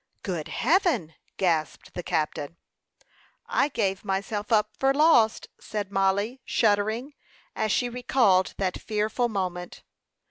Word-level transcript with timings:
"Good 0.23 0.47
Heaven!" 0.47 1.13
gasped 1.37 1.93
the 1.93 2.01
captain. 2.01 2.57
"I 3.45 3.67
gave 3.67 4.03
myself 4.03 4.51
up 4.51 4.71
for 4.79 4.95
lost," 4.95 5.47
said 5.59 5.91
Mollie, 5.91 6.41
shuddering, 6.43 7.13
as 7.55 7.71
she 7.71 7.87
recalled 7.87 8.55
that 8.57 8.81
fearful 8.81 9.29
moment. 9.29 9.83